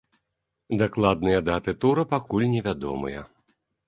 Дакладныя 0.81 1.43
даты 1.49 1.71
тура 1.85 2.05
пакуль 2.13 2.47
невядомыя. 2.55 3.21